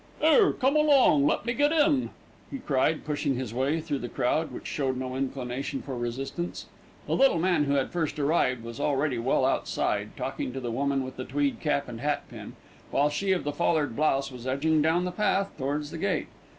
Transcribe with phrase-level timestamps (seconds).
[0.23, 2.09] "'Ere, come along, let me get in,"
[2.49, 6.65] he cried, pushing his way through the crowd, which showed no inclination for resistance.
[7.05, 11.03] The little man who had first arrived was already well outside, talking to the woman
[11.03, 12.53] with the tweed cap and hat pin,
[12.89, 16.29] while she of the foulard blouse was edging down the path towards the gate.